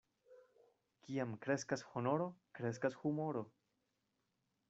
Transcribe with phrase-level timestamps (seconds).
[1.07, 2.27] Kiam kreskas honoro,
[2.59, 3.47] kreskas humoro.